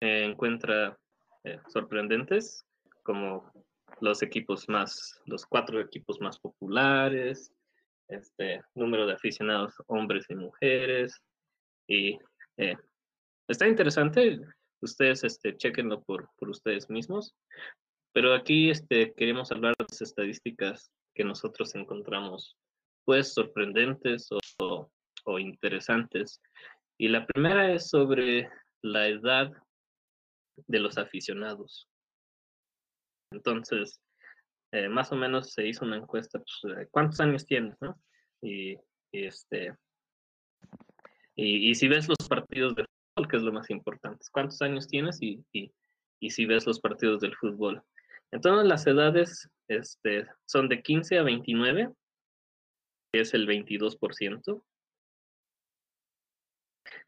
[0.00, 0.98] eh, encuentra
[1.44, 2.64] eh, sorprendentes,
[3.02, 3.52] como
[4.00, 7.52] los equipos más, los cuatro equipos más populares,
[8.08, 11.20] este número de aficionados hombres y mujeres,
[11.86, 12.18] y
[12.56, 12.76] eh,
[13.46, 14.40] está interesante,
[14.80, 17.34] ustedes este, chequenlo por, por ustedes mismos,
[18.14, 22.56] pero aquí este, queremos hablar de las estadísticas que nosotros encontramos,
[23.04, 24.90] pues sorprendentes o, o-
[25.24, 26.40] o interesantes.
[26.98, 28.48] Y la primera es sobre
[28.82, 29.52] la edad
[30.66, 31.88] de los aficionados.
[33.32, 34.00] Entonces,
[34.72, 37.98] eh, más o menos se hizo una encuesta, pues, ¿cuántos años tienes, no?
[38.42, 38.74] Y,
[39.12, 39.74] y, este,
[41.34, 44.86] y, y si ves los partidos de fútbol, que es lo más importante, ¿cuántos años
[44.86, 45.20] tienes?
[45.22, 45.72] Y, y,
[46.20, 47.82] y si ves los partidos del fútbol.
[48.30, 51.92] Entonces, las edades este, son de 15 a 29,
[53.12, 54.62] que es el 22%.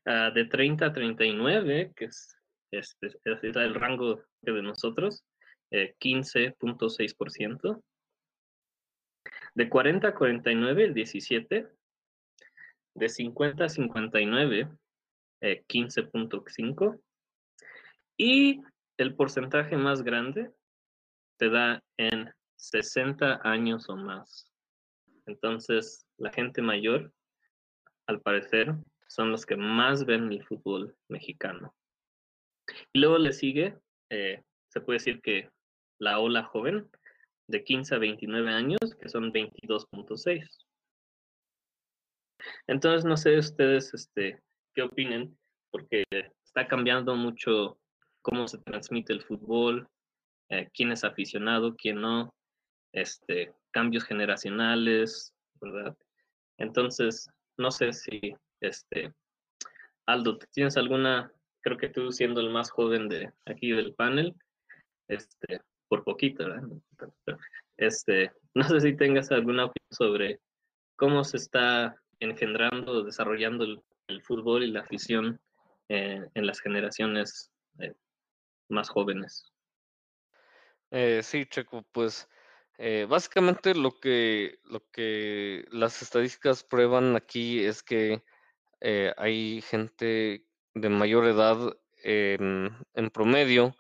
[0.09, 2.39] Ah, de 30 a 39, que es,
[2.71, 5.25] este, es el rango de nosotros,
[5.73, 7.83] eh, 15.6%.
[9.55, 11.69] De 40 a 49, el 17.
[12.95, 14.69] De 50 a 59,
[15.41, 17.03] eh, 15.5.
[18.17, 18.63] Y
[18.99, 20.53] el porcentaje más grande
[21.37, 24.53] se da en 60 años o más.
[25.27, 27.13] Entonces, la gente mayor,
[28.07, 28.73] al parecer,
[29.09, 31.75] son los que más ven el fútbol mexicano.
[32.93, 33.79] Y luego le sigue,
[34.11, 35.51] eh, se puede decir que
[35.99, 36.91] la ola joven,
[37.49, 40.67] de 15 a 29 años, que son 22.6.
[42.67, 44.43] Entonces, no sé ustedes este,
[44.75, 45.39] qué opinen,
[45.71, 46.05] porque
[46.45, 47.79] está cambiando mucho
[48.23, 49.89] cómo se transmite el fútbol,
[50.51, 52.35] eh, quién es aficionado, quién no,
[52.93, 55.97] este, cambios generacionales, ¿verdad?
[56.59, 59.13] Entonces, no sé si, este,
[60.07, 64.35] Aldo, ¿tú ¿tienes alguna, creo que tú siendo el más joven de aquí del panel,
[65.09, 66.63] este, por poquito, ¿verdad?
[67.77, 70.41] Este, no sé si tengas alguna opinión sobre
[70.97, 73.83] cómo se está engendrando, desarrollando el,
[74.23, 75.41] fútbol y la afición
[75.89, 77.93] eh, en las generaciones eh,
[78.69, 79.53] más jóvenes.
[80.93, 82.29] Eh, sí, Checo, pues
[83.09, 88.23] básicamente lo que, lo que las estadísticas prueban aquí es que
[88.81, 93.75] eh, hay gente de mayor edad en, en promedio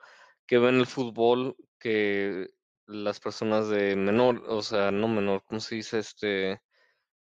[0.46, 2.48] que ven el fútbol que
[2.86, 5.98] las personas de menor, o sea, no menor, ¿cómo se dice?
[5.98, 6.60] Este,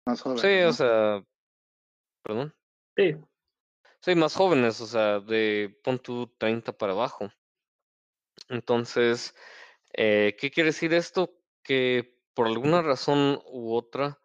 [0.06, 0.38] Más joven.
[0.38, 0.70] sí, ¿no?
[0.70, 1.24] o sea,
[2.24, 2.56] perdón.
[2.96, 3.16] Sí,
[4.06, 7.32] Sí, más jóvenes, o sea, de pon tú 30 para abajo.
[8.50, 9.34] Entonces,
[9.94, 11.34] eh, ¿qué quiere decir esto?
[11.64, 14.20] Que por alguna razón u otra,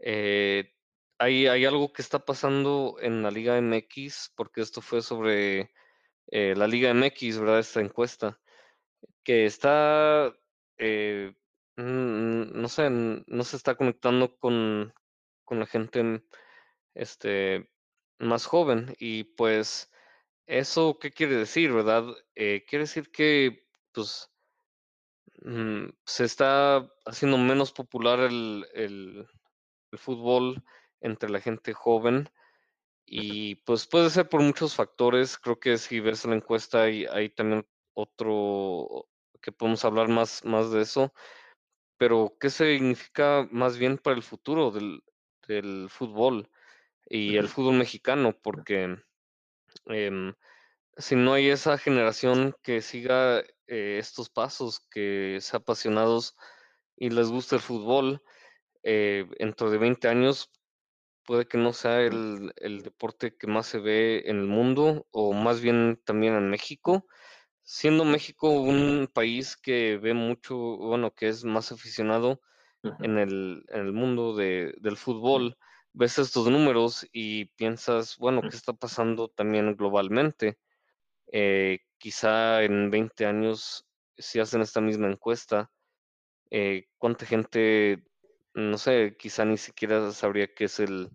[0.00, 0.74] eh,
[1.22, 5.72] hay, algo que está pasando en la Liga MX, porque esto fue sobre
[6.28, 7.60] eh, la Liga MX, ¿verdad?
[7.60, 8.40] Esta encuesta,
[9.24, 10.34] que está,
[10.78, 11.34] eh,
[11.76, 14.92] mm, no sé, no se está conectando con,
[15.44, 16.24] con la gente
[16.94, 17.70] este,
[18.18, 18.96] más joven.
[18.98, 19.92] Y pues,
[20.46, 22.04] ¿eso qué quiere decir, verdad?
[22.34, 24.28] Eh, quiere decir que, pues,
[25.44, 29.28] mm, se está haciendo menos popular el, el
[29.98, 30.64] fútbol
[31.02, 32.30] entre la gente joven.
[33.04, 35.36] Y pues puede ser por muchos factores.
[35.38, 39.08] Creo que si ves la encuesta hay, hay también otro
[39.42, 41.12] que podemos hablar más, más de eso.
[41.98, 45.02] Pero, ¿qué significa más bien para el futuro del,
[45.46, 46.48] del fútbol
[47.06, 48.36] y el fútbol mexicano?
[48.42, 48.96] Porque
[49.86, 50.34] em,
[50.96, 56.36] si no hay esa generación que siga eh, estos pasos, que sea apasionados
[56.96, 58.22] y les guste el fútbol,
[58.82, 60.50] eh, dentro de 20 años
[61.24, 65.32] puede que no sea el, el deporte que más se ve en el mundo o
[65.32, 67.06] más bien también en México.
[67.62, 72.40] Siendo México un país que ve mucho, bueno, que es más aficionado
[73.00, 75.56] en el, en el mundo de, del fútbol,
[75.92, 80.58] ves estos números y piensas, bueno, ¿qué está pasando también globalmente?
[81.30, 85.70] Eh, quizá en 20 años, si hacen esta misma encuesta,
[86.50, 88.04] eh, ¿cuánta gente,
[88.54, 91.10] no sé, quizá ni siquiera sabría qué es el,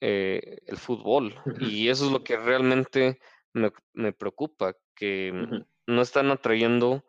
[0.00, 1.34] eh, el fútbol?
[1.60, 3.20] Y eso es lo que realmente
[3.52, 7.04] me, me preocupa, que ujú, no están atrayendo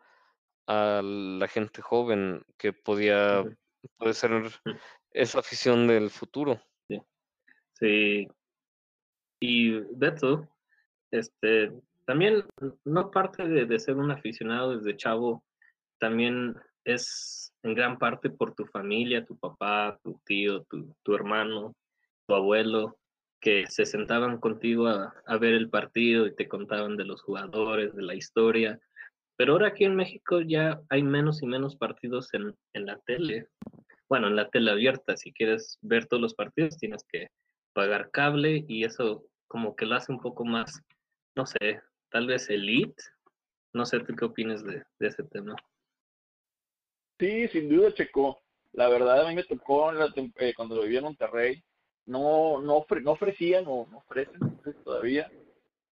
[0.66, 3.44] a la gente joven que podía,
[3.96, 4.30] puede ser
[5.10, 6.60] esa afición del futuro.
[7.74, 8.28] Sí.
[9.40, 10.46] Y Beto,
[11.10, 11.72] este,
[12.04, 12.44] también
[12.84, 15.42] no parte de, de ser un aficionado desde chavo,
[15.98, 21.74] también es en gran parte por tu familia, tu papá, tu tío, tu, tu hermano,
[22.26, 22.98] tu abuelo,
[23.40, 28.02] que se sentaban contigo a, ver el partido y te contaban de los jugadores, de
[28.02, 28.78] la historia.
[29.36, 33.48] Pero ahora aquí en México ya hay menos y menos partidos en, en la tele.
[34.08, 37.28] Bueno, en la tele abierta, si quieres ver todos los partidos, tienes que
[37.72, 40.82] pagar cable y eso como que lo hace un poco más,
[41.34, 43.02] no sé, tal vez elite.
[43.72, 45.54] No sé, ¿tú qué opinas de, de ese tema?
[47.20, 48.40] Sí, sin duda, Checo.
[48.72, 51.62] La verdad, a mí me tocó en la eh, cuando vivía en Monterrey.
[52.06, 54.40] No, no, ofre- no ofrecían o no ofrecen
[54.84, 55.30] todavía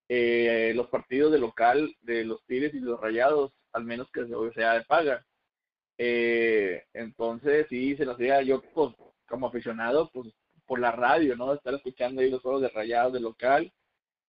[0.09, 4.53] eh, los partidos de local de los Tigres y los Rayados, al menos que se-
[4.55, 5.27] sea de paga.
[5.99, 8.95] Eh, entonces, sí, se nos hacía yo, pues,
[9.29, 10.29] como aficionado, pues,
[10.67, 11.55] por la radio, ¿no?
[11.55, 13.73] Estar escuchando ahí los juegos de Rayados de local.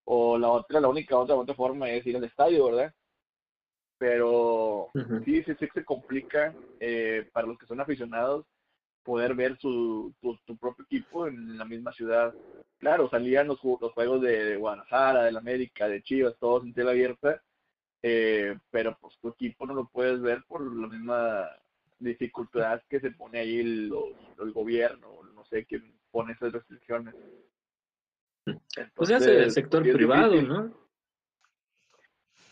[0.05, 2.93] O la otra, la única otra, otra forma es ir al estadio, ¿verdad?
[3.99, 4.87] Pero
[5.25, 8.45] sí, sí, sí se complica eh, para los que son aficionados
[9.03, 12.33] poder ver su, tu, tu propio equipo en la misma ciudad.
[12.79, 16.91] Claro, salían los, los juegos de, de Guadalajara, del América, de Chivas, todos en tela
[16.91, 17.41] abierta,
[18.01, 21.49] eh, pero pues tu equipo no lo puedes ver por la misma
[21.99, 27.13] dificultad que se pone ahí el, los- el gobierno, no sé quién pone esas restricciones.
[28.95, 30.49] Pues se hace el Entonces, sector es privado, difícil.
[30.49, 30.88] ¿no?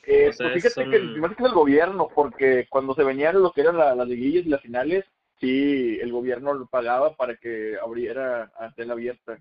[0.10, 3.52] Eh, pues fíjate son- que más que es el gobierno, porque cuando se venían lo
[3.52, 5.04] que eran la- las liguillas y las finales,
[5.40, 9.38] sí, el gobierno lo pagaba para que abriera a tela abierta.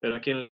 [0.00, 0.50] Pero aquí en...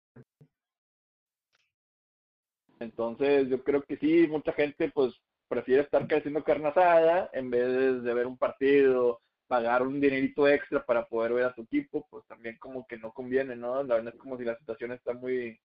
[2.80, 8.04] Entonces, yo creo que sí, mucha gente pues prefiere estar haciendo carne asada en vez
[8.04, 12.26] de ver un partido, pagar un dinerito extra para poder ver a su equipo, pues
[12.28, 13.82] también como que no conviene, ¿no?
[13.84, 15.60] La verdad es como si la situación está muy,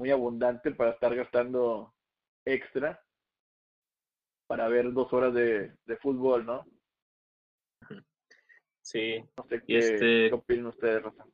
[0.00, 1.94] muy abundante para estar gastando
[2.46, 2.98] extra
[4.48, 6.64] para ver dos horas de, de fútbol, ¿no?
[8.80, 11.26] Sí, No sé qué, este- qué opinan ustedes, Rafa.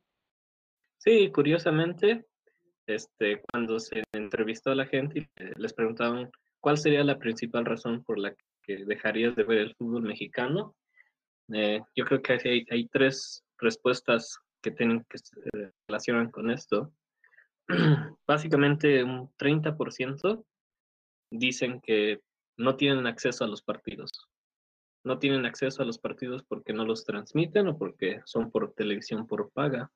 [0.99, 2.27] sí, curiosamente,
[2.89, 6.29] este, cuando se entrevistó a la gente y le- les preguntaban
[6.61, 10.75] cuál sería la principal razón por la que dejarías de ver el fútbol mexicano,
[11.55, 15.37] eh, yo creo que hay, hay tres respuestas que tienen que se
[15.89, 16.93] relacionan con esto.
[18.27, 20.45] Básicamente un 30%
[21.31, 22.21] dicen que
[22.57, 24.29] no tienen acceso a los partidos.
[25.05, 29.27] No tienen acceso a los partidos porque no los transmiten o porque son por televisión
[29.27, 29.91] por paga.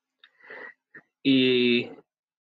[1.23, 1.91] y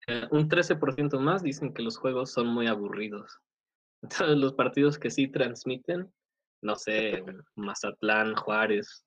[0.07, 3.39] eh, un 13% más dicen que los juegos son muy aburridos.
[4.03, 6.11] Entonces, los partidos que sí transmiten,
[6.61, 7.23] no sé,
[7.55, 9.05] Mazatlán, Juárez,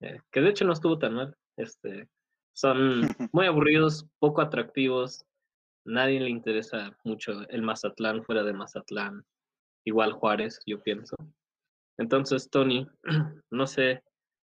[0.00, 2.08] eh, que de hecho no estuvo tan mal, este,
[2.54, 3.00] son
[3.32, 5.24] muy aburridos, poco atractivos,
[5.86, 9.24] nadie le interesa mucho el Mazatlán fuera de Mazatlán,
[9.84, 11.16] igual Juárez, yo pienso.
[11.98, 12.86] Entonces, Tony,
[13.50, 14.02] no sé,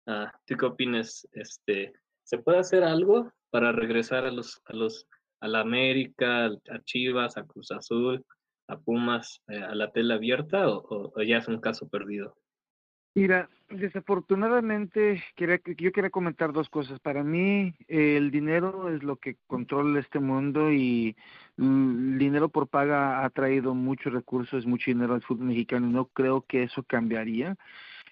[0.07, 1.29] ah, ¿tú qué opinas?
[1.33, 1.93] Este,
[2.25, 5.07] ¿Se puede hacer algo para regresar a los, a los,
[5.41, 8.25] la América, a Chivas, a Cruz Azul,
[8.69, 12.37] a Pumas, eh, a la tela abierta o ya es un caso perdido?
[13.15, 17.01] Mira, desafortunadamente quería, yo quería comentar dos cosas.
[17.01, 21.17] Para mí el dinero es lo que controla este mundo y
[21.59, 26.07] el dinero por paga ha traído muchos recursos, mucho dinero al fútbol mexicano y no
[26.07, 27.57] creo que eso cambiaría.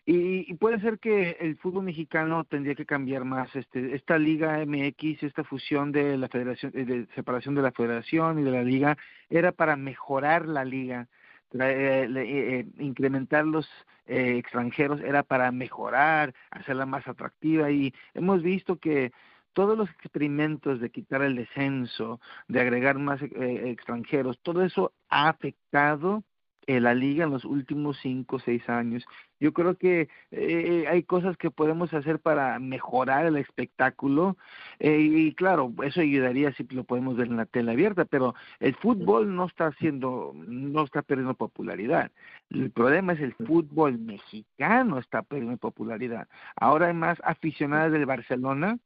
[0.09, 3.55] Y, puede ser que el fútbol mexicano tendría que cambiar más.
[3.57, 8.39] Este, esta Liga MX, esta fusión de la federación, eh, de separación de la federación
[8.39, 8.97] y de la liga,
[9.29, 11.09] era para mejorar la liga,
[11.53, 13.69] eh, eh, incrementar los
[14.09, 17.71] extranjeros, era para mejorar, hacerla más atractiva.
[17.71, 19.13] Y hemos visto que
[19.53, 26.23] todos los experimentos de quitar el descenso, de agregar más extranjeros, todo eso ha afectado
[26.67, 29.05] la liga en los últimos cinco o seis años.
[29.39, 34.37] Yo creo que eh, hay cosas que podemos hacer para mejorar el espectáculo
[34.79, 38.75] eh, y claro, eso ayudaría si lo podemos ver en la tele abierta, pero el
[38.77, 42.11] fútbol no está haciendo, no está perdiendo popularidad.
[42.51, 46.29] El problema es el fútbol mexicano está perdiendo popularidad.
[46.57, 48.79] Ahora hay más aficionados del Barcelona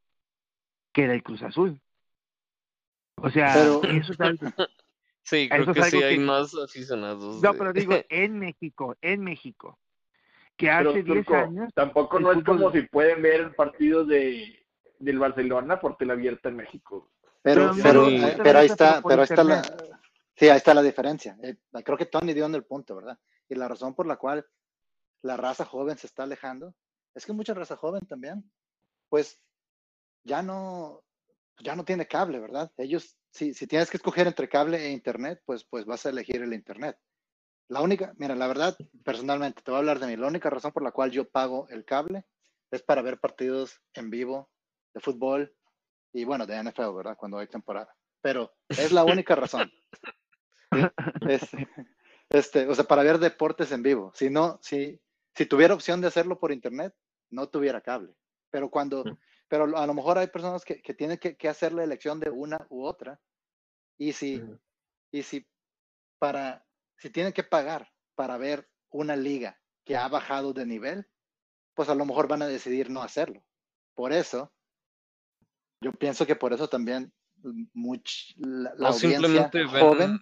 [0.92, 1.80] que del Cruz Azul.
[3.16, 4.18] O sea, eso es
[5.30, 7.40] Sí, creo que sí hay más aficionados.
[7.40, 9.78] No, pero digo, en México, en México.
[10.56, 11.72] Que hace 10 años.
[11.72, 14.66] Tampoco no es como si pueden ver el partido de,
[14.98, 17.12] del Barcelona por tele abierta en México.
[17.42, 18.08] Pero, pero,
[18.42, 19.62] pero, ahí está, pero ahí está la.
[20.34, 21.38] Sí, ahí está la diferencia.
[21.44, 23.16] Eh, creo que Tony dio en el punto, ¿verdad?
[23.48, 24.44] Y la razón por la cual
[25.22, 26.74] la raza joven se está alejando
[27.14, 28.50] es que mucha raza joven también,
[29.08, 29.40] pues
[30.24, 31.04] ya no,
[31.60, 32.72] ya no tiene cable, ¿verdad?
[32.76, 36.42] Ellos si, si tienes que escoger entre cable e internet, pues, pues vas a elegir
[36.42, 36.98] el internet.
[37.68, 40.16] La única, mira, la verdad, personalmente, te voy a hablar de mí.
[40.16, 42.26] La única razón por la cual yo pago el cable
[42.70, 44.50] es para ver partidos en vivo
[44.92, 45.54] de fútbol
[46.12, 47.16] y bueno, de NFL, ¿verdad?
[47.16, 47.94] Cuando hay temporada.
[48.20, 49.70] Pero es la única razón.
[52.30, 54.12] este, o sea, para ver deportes en vivo.
[54.14, 55.00] Si no, si,
[55.36, 56.94] si tuviera opción de hacerlo por internet,
[57.30, 58.14] no tuviera cable.
[58.50, 59.04] Pero cuando,
[59.50, 62.30] pero a lo mejor hay personas que, que tienen que, que, hacer la elección de
[62.30, 63.20] una u otra.
[63.98, 64.40] Y si,
[65.10, 65.44] y si
[66.20, 66.64] para,
[66.96, 71.04] si tienen que pagar para ver una liga que ha bajado de nivel,
[71.74, 73.44] pues a lo mejor van a decidir no hacerlo.
[73.94, 74.52] Por eso,
[75.80, 77.12] yo pienso que por eso también
[77.72, 80.20] much, la, la audiencia joven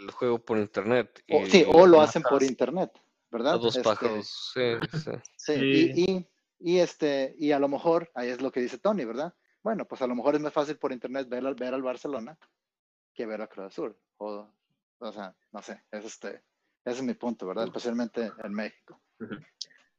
[0.00, 1.22] el juego por internet.
[1.30, 2.90] o, sí, o lo hacen por internet,
[3.30, 3.58] ¿verdad?
[3.58, 5.10] dos este, pájaros, sí, sí.
[5.36, 9.04] sí, Y, y, y, este, y a lo mejor, ahí es lo que dice Tony,
[9.04, 9.34] ¿verdad?
[9.62, 12.38] Bueno, pues a lo mejor es más fácil por internet ver al, ver al Barcelona
[13.12, 13.96] que ver a Cruz Azul.
[14.18, 14.48] O,
[14.98, 16.42] o sea, no sé, es este,
[16.84, 17.64] ese es mi punto, ¿verdad?
[17.64, 19.00] Especialmente en México.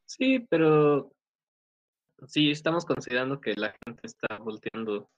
[0.06, 1.12] Sí, pero
[2.28, 5.10] sí estamos considerando que la gente está volteando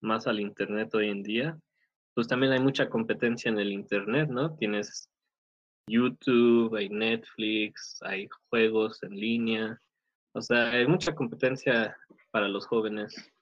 [0.00, 1.58] más al Internet hoy en día.
[2.14, 4.56] Pues también hay mucha competencia en el Internet, ¿no?
[4.56, 5.10] Tienes
[5.86, 9.80] YouTube, hay Netflix, hay juegos en línea.
[10.32, 11.96] O sea, hay mucha competencia
[12.30, 13.32] para los jóvenes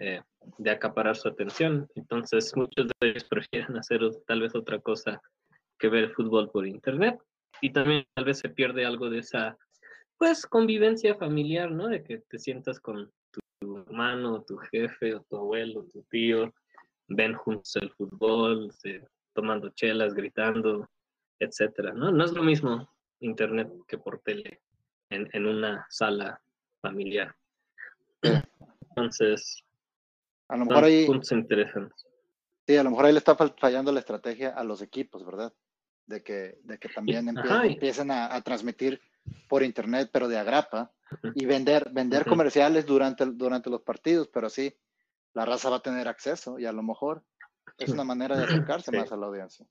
[0.00, 0.20] eh,
[0.58, 1.88] de acaparar su atención.
[1.94, 5.20] Entonces, muchos de ellos prefieren hacer tal vez otra cosa
[5.78, 7.18] que ver fútbol por internet.
[7.60, 9.56] Y también tal vez se pierde algo de esa,
[10.18, 11.88] pues, convivencia familiar, ¿no?
[11.88, 13.40] De que te sientas con tu,
[13.86, 16.52] hermano, tu jefe, o tu abuelo, tu tío,
[17.08, 18.70] ven juntos el fútbol,
[19.34, 20.88] tomando chelas, gritando,
[21.38, 22.10] etcétera, ¿no?
[22.10, 22.88] No es lo mismo
[23.20, 24.60] internet que por tele
[25.12, 26.40] en, en una sala
[26.80, 27.34] familiar.
[28.90, 29.64] Entonces,
[30.48, 31.06] a lo mejor ahí.
[31.30, 32.06] interesantes.
[32.66, 35.52] Sí, a lo mejor ahí le está fallando la estrategia a los equipos, ¿verdad?
[36.06, 39.00] De que, de que también empiecen, a, transmitir
[39.48, 40.92] por internet, pero de agrapa,
[41.34, 44.74] y vender, vender comerciales durante, durante los partidos, pero sí,
[45.34, 47.24] la raza va a tener acceso y a lo mejor
[47.78, 49.66] es una manera de acercarse más a la audiencia.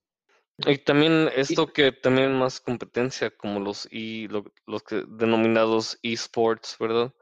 [0.67, 7.13] Y también esto que también más competencia, como los y los que denominados esports, ¿verdad?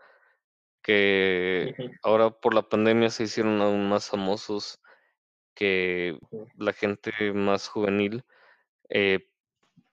[0.82, 4.82] que ahora por la pandemia se hicieron aún más famosos
[5.54, 6.18] que
[6.56, 8.24] la gente más juvenil
[8.90, 9.28] eh,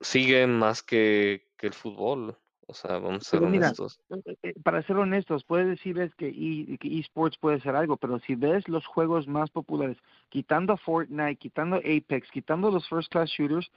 [0.00, 2.38] sigue más que, que, el fútbol.
[2.68, 4.00] O sea, vamos a ser Pero honestos.
[4.10, 8.18] Eh, eh, para ser honestos, puedes decirles que, e, que esports puede ser algo, pero
[8.20, 9.96] si ves los juegos más populares,
[10.30, 13.70] quitando Fortnite, quitando Apex, quitando los first class shooters,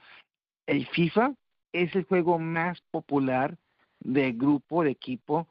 [0.66, 1.34] el FIFA
[1.72, 3.56] es el juego más popular
[4.00, 5.46] de grupo, de equipo,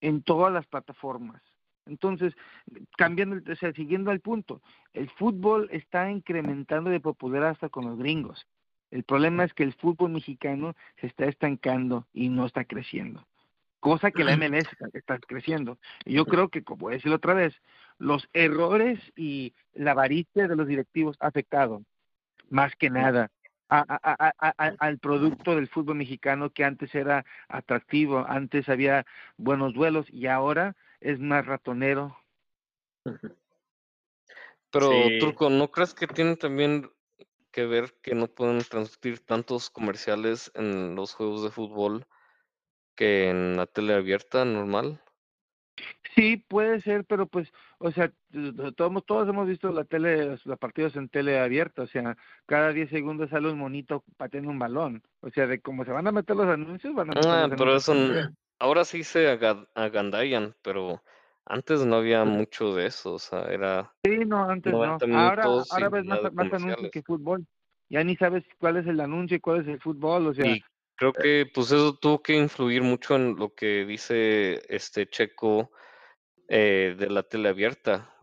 [0.00, 1.42] en todas las plataformas.
[1.86, 2.34] Entonces,
[2.96, 7.98] cambiando, o sea, siguiendo al punto, el fútbol está incrementando de popular hasta con los
[7.98, 8.46] gringos.
[8.94, 13.26] El problema es que el fútbol mexicano se está estancando y no está creciendo.
[13.80, 15.78] Cosa que la MLS está, está creciendo.
[16.04, 17.60] Y yo creo que, como voy a decirlo otra vez,
[17.98, 21.82] los errores y la avaricia de los directivos ha afectado
[22.50, 23.32] más que nada
[23.68, 29.04] a, a, a, a- al producto del fútbol mexicano que antes era atractivo, antes había
[29.36, 32.16] buenos duelos y ahora es más ratonero.
[34.70, 35.18] Pero, Sí.
[35.18, 36.88] Turco, ¿no crees que tiene también
[37.54, 42.06] que ver que no pueden transmitir tantos comerciales en los juegos de fútbol
[42.96, 45.00] que en la tele abierta normal?
[46.14, 48.12] Sí, puede ser, pero pues, o sea,
[48.76, 52.72] todos, todos hemos visto la tele, los los partidos en tele abierta, o sea, cada
[52.72, 56.12] 10 segundos sale un monito pateando un balón, o sea, de cómo se van a
[56.12, 58.34] meter los anuncios, van a meter Ah, los pero anuncios eso, en n- tele.
[58.60, 61.02] ahora sí se aga- agandallan, pero
[61.46, 64.98] antes no había mucho de eso, o sea, era Sí, no, antes no.
[64.98, 67.46] 90 Ahora, ahora ves más, más anuncios que fútbol.
[67.88, 70.62] Ya ni sabes cuál es el anuncio y cuál es el fútbol, o sea, Y
[70.96, 75.70] creo que pues eso tuvo que influir mucho en lo que dice este Checo
[76.48, 78.14] eh, de la tele abierta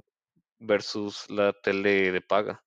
[0.59, 2.63] versus la tele de paga.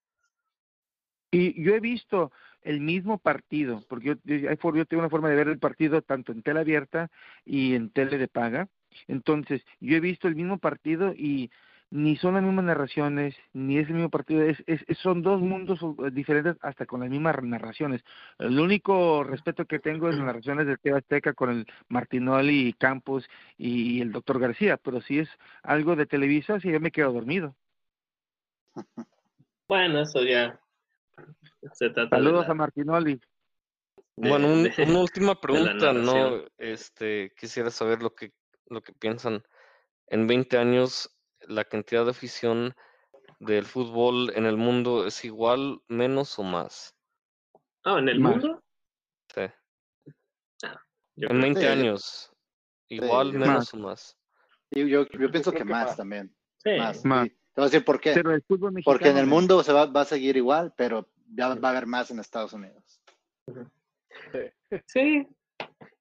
[1.30, 2.32] Y yo he visto
[2.62, 6.32] el mismo partido, porque yo, yo, yo tengo una forma de ver el partido tanto
[6.32, 7.11] en tele abierta
[7.44, 8.68] y en tele de paga.
[9.09, 11.51] Entonces, yo he visto el mismo partido y
[11.90, 15.78] ni son las mismas narraciones, ni es el mismo partido, es, es, son dos mundos
[15.82, 18.03] eh, diferentes hasta con las mismas narraciones.
[18.38, 22.72] El único respeto que tengo es las narraciones de TV Azteca con el Martinoli y
[22.72, 25.28] Campos y, el doctor García, pero si es
[25.62, 27.55] algo de Televisa, sí, yo me quedo dormido.
[29.68, 30.61] Bueno, eso ya
[31.72, 33.14] se trata Saludos de la- a Martinoli.
[34.16, 36.45] de- Bueno, un- de- una última pregunta, ¿no?
[36.59, 38.32] Este, quisiera saber lo que,
[38.67, 39.43] lo que piensan.
[40.09, 41.11] En 20 años,
[41.41, 42.75] la cantidad de afición
[43.41, 46.95] del fútbol en el mundo es igual, menos o más.
[47.85, 48.37] Ah, ¿en el Más.
[48.37, 48.62] mundo?
[49.35, 49.43] Sí.
[51.17, 51.67] Yo En creo 20 Sí.
[51.67, 52.33] años,
[52.89, 53.75] igual, Sí, menos más.
[53.75, 54.19] o más.
[54.71, 55.97] Y yo, yo Yo pienso que que más más.
[55.97, 56.35] también.
[56.79, 57.01] Más.
[57.03, 57.07] Sí.
[57.09, 57.27] Más.
[57.27, 58.12] Y te voy a decir por qué.
[58.15, 58.95] Pero el fútbol mexicano.
[58.95, 61.87] Porque en el mundo se va, va a seguir igual, pero ya va a haber
[61.87, 63.01] más en Estados Unidos.
[64.87, 65.29] Sí.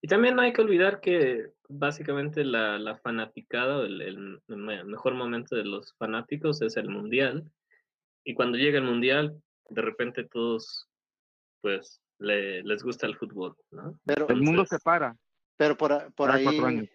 [0.02, 5.14] Y también no hay que olvidar que básicamente la, la fanaticada, el, el me- mejor
[5.16, 7.50] momento de los fanáticos es el mundial.
[8.24, 10.88] Y cuando llega el mundial, de repente todos,
[11.62, 14.00] pues, le- les gusta el fútbol, ¿no?
[14.06, 15.18] Pero, El mundo se para.
[15.58, 16.90] pero por, por ahí, años.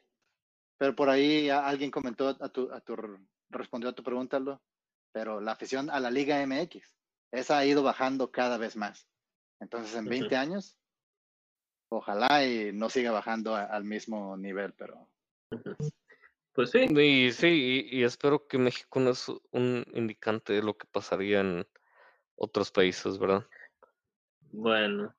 [0.78, 2.96] pero por ahí alguien comentó a tu, a tu,
[3.50, 4.62] respondió a tu pregunta, Aldo,
[5.12, 6.94] pero la afición a la Liga MX,
[7.32, 9.08] esa ha ido bajando cada vez más.
[9.60, 10.77] Entonces, en 20 años,
[11.88, 15.08] ojalá y no siga bajando a- al mismo nivel, pero
[16.52, 20.76] Pues sí, Y sí, y, y espero que México no es un indicante de lo
[20.76, 21.66] que pasaría en
[22.36, 23.46] otros países, ¿verdad?
[24.52, 25.14] bueno.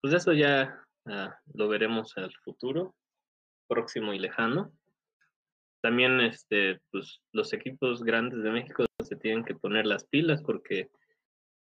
[0.00, 2.94] Pues eso ya ah, lo veremos al futuro,
[3.68, 4.72] próximo y lejano.
[5.82, 10.90] También este, pues, los equipos grandes de México se tienen que poner las pilas porque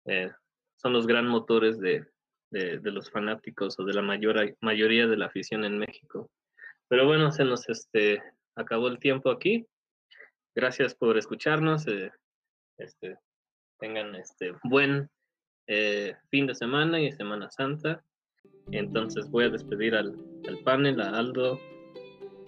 [0.07, 0.31] eh,
[0.77, 2.07] son los gran motores de,
[2.51, 6.31] de, de los fanáticos o de la mayor, mayoría de la afición en México.
[6.89, 8.23] Pero bueno, se nos este,
[8.57, 9.67] acabó el tiempo aquí.
[10.55, 11.87] Gracias por escucharnos.
[11.87, 12.11] eh,
[12.79, 13.17] este,
[13.79, 15.09] tengan este buen
[15.67, 18.03] eh, fin de semana y Semana Santa.
[18.73, 20.15] Entonces voy a despedir al,
[20.49, 21.59] al panel, a Aldo,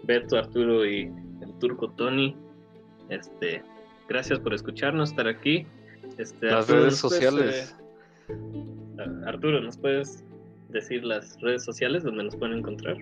[0.05, 1.11] Beto, Arturo y
[1.43, 2.37] el turco Tony.
[3.11, 3.63] Este,
[4.09, 5.67] gracias por escucharnos, estar aquí.
[6.19, 7.77] Este, Las redes ¿nos puedes, sociales.
[8.29, 8.70] eh, a-
[9.27, 10.25] Arturo, ¿nos puedes
[10.69, 12.97] decir las redes sociales donde nos pueden encontrar?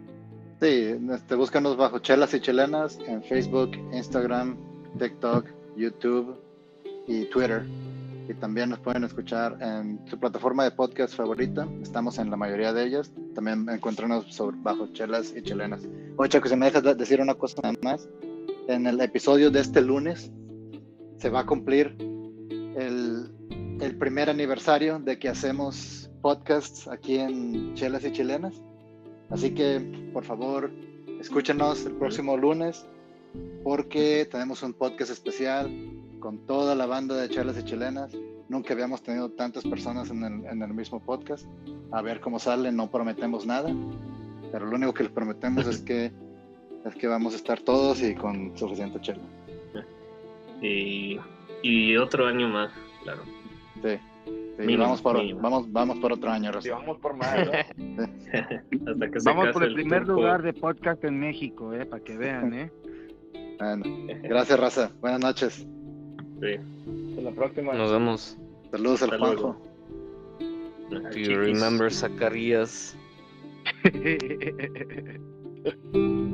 [0.60, 4.56] sí, este, búscanos bajo Chelas y Chilenas en Facebook, Instagram,
[4.98, 5.46] TikTok,
[5.76, 6.36] YouTube
[7.06, 7.62] y Twitter.
[8.28, 11.66] Y también nos pueden escuchar en su plataforma de podcast favorita.
[11.80, 13.10] Estamos en la mayoría de ellas.
[13.34, 15.88] También encuéntranos sobre, bajo Chelas y Chilenas.
[16.16, 18.06] Oye, Chaco, si me dejas de- decir una cosa más.
[18.66, 20.30] En el episodio de este lunes
[21.16, 21.96] se va a cumplir
[22.76, 23.17] el,
[23.80, 28.60] el primer aniversario de que hacemos podcasts aquí en Chelas y Chilenas.
[29.30, 30.70] Así que, por favor,
[31.20, 32.86] escúchenos el próximo lunes
[33.62, 35.70] porque tenemos un podcast especial
[36.18, 38.10] con toda la banda de chelas y chilenas.
[38.48, 40.22] Nunca habíamos tenido tantas personas en
[40.62, 41.46] el, mismo podcast.
[41.92, 43.70] A ver cómo sale, no prometemos nada.
[44.50, 46.10] Pero lo único que les prometemos es que
[46.84, 49.22] es que vamos a estar todos y con suficiente chela.
[50.62, 51.18] Y,
[51.62, 52.72] y otro año más,
[53.04, 53.22] claro.
[53.82, 53.98] Sí.
[54.56, 55.40] Sí, Mínimo, vamos, por, mínimo.
[55.40, 56.70] vamos, vamos por otro año, Raza.
[56.72, 57.52] vamos por más, ¿no?
[58.90, 60.14] Hasta que se Vamos por el primer turco.
[60.20, 62.70] lugar de podcast en México, eh, para que vean, eh.
[63.58, 63.84] Bueno,
[64.22, 64.90] gracias, Raza.
[65.00, 65.66] Buenas noches.
[66.40, 66.54] Sí.
[67.10, 67.72] Hasta la próxima.
[67.74, 68.38] Nos vemos.
[68.70, 69.18] Saludos al.
[69.18, 69.60] Juanjo.
[70.90, 72.96] Do you remember Zacarías?